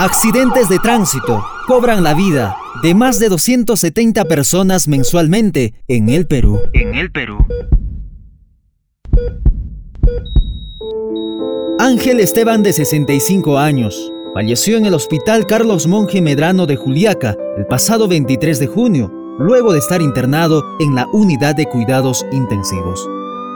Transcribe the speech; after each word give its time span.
Accidentes 0.00 0.68
de 0.68 0.78
tránsito 0.78 1.44
cobran 1.66 2.04
la 2.04 2.14
vida 2.14 2.56
de 2.84 2.94
más 2.94 3.18
de 3.18 3.28
270 3.28 4.26
personas 4.26 4.86
mensualmente 4.86 5.74
en 5.88 6.08
el 6.08 6.28
Perú. 6.28 6.60
En 6.72 6.94
el 6.94 7.10
Perú. 7.10 7.44
Ángel 11.80 12.20
Esteban 12.20 12.62
de 12.62 12.72
65 12.72 13.58
años 13.58 14.12
falleció 14.34 14.76
en 14.76 14.86
el 14.86 14.94
Hospital 14.94 15.46
Carlos 15.46 15.88
Monje 15.88 16.22
Medrano 16.22 16.66
de 16.66 16.76
Juliaca 16.76 17.36
el 17.56 17.66
pasado 17.66 18.06
23 18.06 18.60
de 18.60 18.68
junio, 18.68 19.12
luego 19.40 19.72
de 19.72 19.80
estar 19.80 20.00
internado 20.00 20.64
en 20.78 20.94
la 20.94 21.08
unidad 21.08 21.56
de 21.56 21.66
cuidados 21.66 22.24
intensivos 22.30 23.04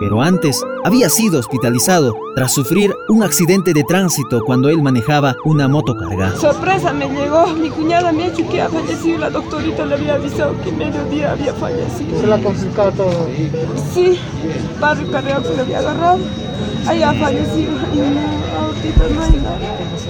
pero 0.02 0.20
antes 0.20 0.60
había 0.82 1.08
sido 1.08 1.38
hospitalizado 1.38 2.16
tras 2.34 2.52
sufrir 2.52 2.92
un 3.08 3.22
accidente 3.22 3.72
de 3.72 3.84
tránsito 3.84 4.42
cuando 4.44 4.68
él 4.68 4.82
manejaba 4.82 5.36
una 5.44 5.68
motocarga. 5.68 6.34
Sorpresa 6.34 6.92
me 6.92 7.08
llegó, 7.08 7.46
mi 7.46 7.70
cuñada 7.70 8.10
me 8.10 8.24
ha 8.24 8.30
dicho 8.30 8.50
que 8.50 8.60
ha 8.60 8.68
fallecido, 8.68 9.18
la 9.18 9.30
doctorita 9.30 9.86
le 9.86 9.94
había 9.94 10.14
avisado 10.14 10.60
que 10.60 10.72
mediodía 10.72 11.30
había 11.30 11.54
fallecido. 11.54 12.20
¿Se 12.20 12.26
le 12.26 12.34
ha 12.34 12.42
complicado 12.42 12.90
todo? 12.90 13.28
Sí, 13.94 14.18
barrio 14.80 15.08
Carreo 15.12 15.40
se 15.44 15.54
le 15.54 15.60
había 15.62 15.78
agarrado, 15.78 16.18
ahí 16.88 17.02
ha 17.04 17.12
fallecido 17.12 17.72
y 17.94 17.98
no, 17.98 18.66
ahorita 18.66 19.08
no 19.08 19.22
hay 19.22 19.36
nada. 19.36 19.58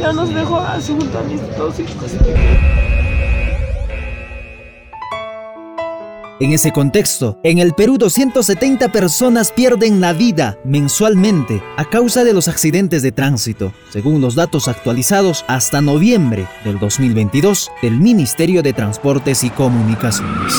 Ya 0.00 0.12
nos 0.14 0.32
dejó 0.32 0.56
así 0.56 0.96
junto 0.98 1.18
a 1.18 1.22
mis 1.24 1.56
dos 1.58 1.78
hijos. 1.78 2.12
En 6.42 6.50
ese 6.50 6.72
contexto, 6.72 7.38
en 7.44 7.60
el 7.60 7.72
Perú 7.72 7.98
270 7.98 8.90
personas 8.90 9.52
pierden 9.52 10.00
la 10.00 10.12
vida 10.12 10.58
mensualmente 10.64 11.62
a 11.76 11.84
causa 11.84 12.24
de 12.24 12.34
los 12.34 12.48
accidentes 12.48 13.00
de 13.02 13.12
tránsito, 13.12 13.72
según 13.90 14.20
los 14.20 14.34
datos 14.34 14.66
actualizados 14.66 15.44
hasta 15.46 15.80
noviembre 15.80 16.48
del 16.64 16.80
2022 16.80 17.70
del 17.80 17.92
Ministerio 18.00 18.60
de 18.64 18.72
Transportes 18.72 19.44
y 19.44 19.50
Comunicaciones. 19.50 20.52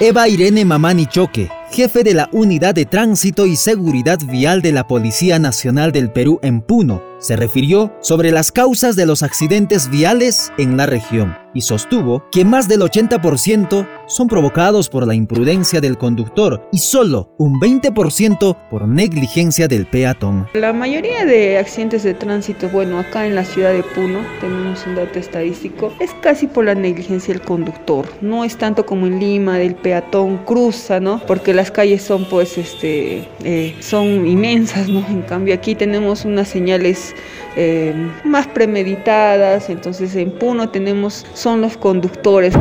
Eva 0.00 0.26
Irene 0.28 0.64
Mamani 0.64 1.06
Choque, 1.06 1.50
jefe 1.70 2.02
de 2.02 2.14
la 2.14 2.28
Unidad 2.32 2.74
de 2.74 2.84
Tránsito 2.84 3.46
y 3.46 3.54
Seguridad 3.54 4.18
Vial 4.26 4.60
de 4.60 4.72
la 4.72 4.88
Policía 4.88 5.38
Nacional 5.38 5.92
del 5.92 6.10
Perú 6.10 6.40
en 6.42 6.62
Puno, 6.62 7.09
se 7.20 7.36
refirió 7.36 7.92
sobre 8.00 8.32
las 8.32 8.50
causas 8.50 8.96
de 8.96 9.06
los 9.06 9.22
accidentes 9.22 9.88
viales 9.90 10.52
en 10.58 10.76
la 10.76 10.86
región 10.86 11.36
y 11.54 11.62
sostuvo 11.62 12.24
que 12.30 12.44
más 12.44 12.68
del 12.68 12.80
80% 12.80 13.88
son 14.06 14.28
provocados 14.28 14.88
por 14.88 15.06
la 15.06 15.14
imprudencia 15.14 15.80
del 15.80 15.98
conductor 15.98 16.68
y 16.72 16.78
solo 16.78 17.34
un 17.38 17.60
20% 17.60 18.56
por 18.70 18.88
negligencia 18.88 19.68
del 19.68 19.86
peatón. 19.86 20.48
La 20.54 20.72
mayoría 20.72 21.24
de 21.24 21.58
accidentes 21.58 22.02
de 22.02 22.14
tránsito, 22.14 22.68
bueno, 22.68 22.98
acá 22.98 23.26
en 23.26 23.34
la 23.34 23.44
ciudad 23.44 23.72
de 23.72 23.82
Puno 23.82 24.20
tenemos 24.40 24.86
un 24.86 24.96
dato 24.96 25.18
estadístico, 25.18 25.92
es 26.00 26.14
casi 26.20 26.46
por 26.46 26.64
la 26.64 26.74
negligencia 26.74 27.34
del 27.34 27.42
conductor. 27.42 28.06
No 28.20 28.44
es 28.44 28.56
tanto 28.56 28.86
como 28.86 29.06
en 29.06 29.20
Lima, 29.20 29.58
del 29.58 29.74
peatón 29.74 30.38
cruza, 30.38 31.00
¿no? 31.00 31.20
Porque 31.26 31.54
las 31.54 31.70
calles 31.70 32.02
son 32.02 32.24
pues, 32.28 32.58
este, 32.58 33.28
eh, 33.44 33.76
son 33.80 34.26
inmensas, 34.26 34.88
¿no? 34.88 35.04
En 35.08 35.22
cambio 35.22 35.54
aquí 35.54 35.74
tenemos 35.74 36.24
unas 36.24 36.48
señales 36.48 37.09
eh, 37.56 37.94
más 38.24 38.46
premeditadas, 38.48 39.70
entonces 39.70 40.14
en 40.16 40.30
Puno 40.30 40.68
tenemos, 40.68 41.26
son 41.34 41.60
los 41.60 41.76
conductores. 41.76 42.54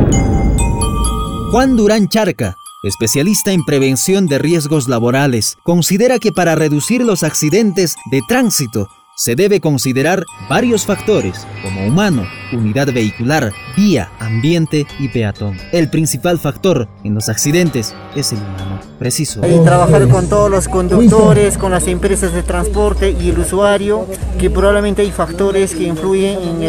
Juan 1.52 1.76
Durán 1.76 2.08
Charca, 2.08 2.56
especialista 2.84 3.52
en 3.52 3.66
prevención 3.66 4.28
de 4.28 4.38
riesgos 4.38 4.88
laborales, 4.88 5.58
considera 5.64 6.20
que 6.20 6.32
para 6.32 6.56
reducir 6.56 7.02
los 7.02 7.24
accidentes 7.24 7.96
de 8.12 8.22
tránsito 8.28 8.90
se 9.20 9.36
debe 9.36 9.60
considerar 9.60 10.24
varios 10.50 10.86
factores, 10.86 11.46
como 11.62 11.86
humano, 11.86 12.26
unidad 12.54 12.88
vehicular, 12.94 13.52
vía, 13.76 14.10
ambiente 14.18 14.88
y 14.98 15.10
peatón. 15.10 15.58
El 15.74 15.90
principal 15.90 16.40
factor 16.40 16.88
en 17.04 17.16
los 17.16 17.28
accidentes 17.28 17.94
es 18.16 18.32
el 18.32 18.38
humano. 18.38 18.80
Preciso. 18.98 19.42
Y 19.46 19.60
trabajar 19.66 20.08
con 20.08 20.30
todos 20.30 20.50
los 20.50 20.70
conductores, 20.70 21.58
con 21.58 21.72
las 21.72 21.88
empresas 21.88 22.34
de 22.34 22.44
transporte 22.44 23.12
y 23.12 23.32
el 23.32 23.40
usuario, 23.40 24.08
que 24.40 24.50
probablemente 24.50 25.02
hay 25.02 25.12
factores 25.12 25.76
que 25.76 25.84
influyen 25.84 26.64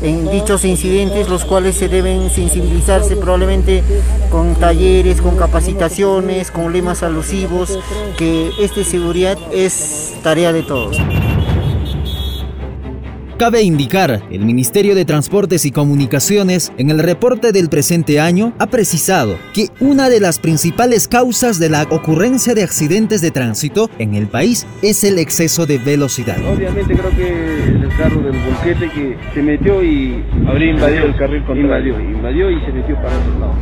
en, 0.00 0.30
dichos 0.30 0.64
incidentes, 0.64 1.28
los 1.28 1.44
cuales 1.44 1.74
se 1.74 1.88
deben 1.88 2.30
sensibilizarse 2.30 3.16
probablemente 3.16 3.82
con 4.30 4.54
talleres, 4.54 5.20
con 5.20 5.36
capacitaciones, 5.36 6.52
con 6.52 6.72
lemas 6.72 7.02
alusivos, 7.02 7.76
que 8.16 8.52
esta 8.60 8.84
seguridad 8.84 9.36
es 9.52 10.14
tarea 10.22 10.52
de 10.52 10.62
todos. 10.62 10.98
Cabe 13.36 13.62
indicar, 13.62 14.22
el 14.30 14.44
Ministerio 14.44 14.94
de 14.94 15.04
Transportes 15.04 15.66
y 15.66 15.72
Comunicaciones 15.72 16.72
en 16.78 16.90
el 16.90 17.00
reporte 17.00 17.50
del 17.50 17.68
presente 17.68 18.20
año 18.20 18.52
ha 18.60 18.68
precisado 18.68 19.36
que 19.52 19.70
una 19.80 20.08
de 20.08 20.20
las 20.20 20.38
principales 20.38 21.08
causas 21.08 21.58
de 21.58 21.68
la 21.68 21.82
ocurrencia 21.90 22.54
de 22.54 22.62
accidentes 22.62 23.20
de 23.22 23.32
tránsito 23.32 23.90
en 23.98 24.14
el 24.14 24.28
país 24.28 24.68
es 24.82 25.02
el 25.02 25.18
exceso 25.18 25.66
de 25.66 25.78
velocidad. 25.78 26.36
Obviamente 26.46 26.94
creo 26.94 27.10
que 27.10 27.58
es 27.58 27.68
el 27.82 27.96
carro 27.98 28.22
del 28.22 28.38
volquete 28.38 28.88
que 28.90 29.16
se 29.34 29.42
metió 29.42 29.82
y 29.82 30.22
habría 30.46 30.70
invadido 30.70 31.06
el 31.06 31.16
carril 31.16 31.44
contrario, 31.44 32.00
invadió 32.00 32.52
y 32.52 32.60
se 32.60 32.70
metió 32.70 32.94
para 33.02 33.18
otro 33.18 33.40
lado. 33.40 33.54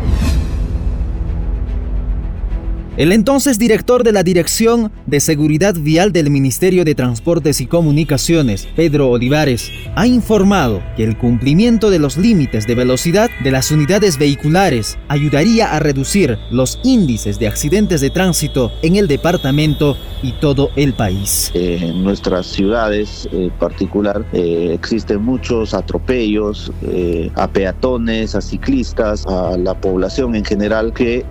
El 2.98 3.10
entonces 3.10 3.58
director 3.58 4.04
de 4.04 4.12
la 4.12 4.22
Dirección 4.22 4.92
de 5.06 5.20
Seguridad 5.20 5.74
Vial 5.74 6.12
del 6.12 6.28
Ministerio 6.28 6.84
de 6.84 6.94
Transportes 6.94 7.62
y 7.62 7.66
Comunicaciones, 7.66 8.68
Pedro 8.76 9.08
Olivares, 9.08 9.70
ha 9.96 10.06
informado 10.06 10.82
que 10.94 11.04
el 11.04 11.16
cumplimiento 11.16 11.88
de 11.88 11.98
los 11.98 12.18
límites 12.18 12.66
de 12.66 12.74
velocidad 12.74 13.30
de 13.42 13.50
las 13.50 13.70
unidades 13.70 14.18
vehiculares 14.18 14.98
ayudaría 15.08 15.74
a 15.74 15.78
reducir 15.78 16.36
los 16.50 16.80
índices 16.84 17.38
de 17.38 17.48
accidentes 17.48 18.02
de 18.02 18.10
tránsito 18.10 18.70
en 18.82 18.96
el 18.96 19.08
departamento 19.08 19.96
y 20.22 20.32
todo 20.32 20.68
el 20.76 20.92
país. 20.92 21.50
Eh, 21.54 21.78
en 21.80 22.04
nuestras 22.04 22.46
ciudades 22.46 23.26
en 23.32 23.50
particular 23.52 24.24
eh, 24.34 24.70
existen 24.74 25.22
muchos 25.22 25.72
atropellos 25.72 26.70
eh, 26.82 27.30
a 27.36 27.48
peatones, 27.48 28.34
a 28.34 28.42
ciclistas, 28.42 29.26
a 29.26 29.56
la 29.56 29.72
población 29.80 30.36
en 30.36 30.44
general 30.44 30.92
que 30.92 31.22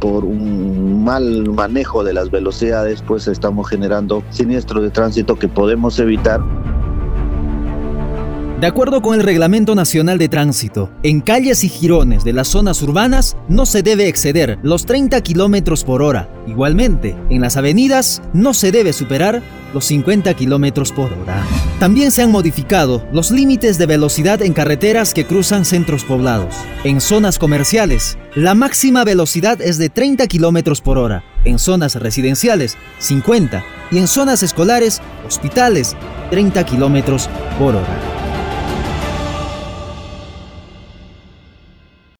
por 0.00 0.24
un 0.24 0.97
mal 0.98 1.48
manejo 1.50 2.04
de 2.04 2.12
las 2.12 2.30
velocidades, 2.30 3.02
pues 3.02 3.28
estamos 3.28 3.68
generando 3.68 4.22
siniestros 4.30 4.82
de 4.82 4.90
tránsito 4.90 5.36
que 5.36 5.48
podemos 5.48 5.98
evitar. 5.98 6.40
De 8.60 8.66
acuerdo 8.66 9.02
con 9.02 9.14
el 9.14 9.22
Reglamento 9.22 9.76
Nacional 9.76 10.18
de 10.18 10.28
Tránsito, 10.28 10.90
en 11.04 11.20
calles 11.20 11.62
y 11.62 11.68
jirones 11.68 12.24
de 12.24 12.32
las 12.32 12.48
zonas 12.48 12.82
urbanas 12.82 13.36
no 13.48 13.66
se 13.66 13.84
debe 13.84 14.08
exceder 14.08 14.58
los 14.64 14.84
30 14.84 15.20
kilómetros 15.20 15.84
por 15.84 16.02
hora. 16.02 16.28
Igualmente, 16.48 17.14
en 17.30 17.40
las 17.40 17.56
avenidas 17.56 18.20
no 18.32 18.54
se 18.54 18.72
debe 18.72 18.92
superar 18.92 19.44
los 19.72 19.84
50 19.86 20.34
kilómetros 20.34 20.92
por 20.92 21.12
hora. 21.12 21.42
También 21.78 22.10
se 22.10 22.22
han 22.22 22.30
modificado 22.30 23.06
los 23.12 23.30
límites 23.30 23.78
de 23.78 23.86
velocidad 23.86 24.42
en 24.42 24.52
carreteras 24.52 25.14
que 25.14 25.24
cruzan 25.24 25.64
centros 25.64 26.04
poblados. 26.04 26.54
En 26.84 27.00
zonas 27.00 27.38
comerciales, 27.38 28.18
la 28.34 28.54
máxima 28.54 29.04
velocidad 29.04 29.60
es 29.60 29.78
de 29.78 29.88
30 29.88 30.26
kilómetros 30.26 30.80
por 30.80 30.98
hora. 30.98 31.24
En 31.44 31.58
zonas 31.58 31.94
residenciales, 31.94 32.76
50. 32.98 33.64
Y 33.90 33.98
en 33.98 34.08
zonas 34.08 34.42
escolares, 34.42 35.00
hospitales, 35.26 35.96
30 36.30 36.64
kilómetros 36.64 37.28
por 37.58 37.74
hora. 37.76 38.17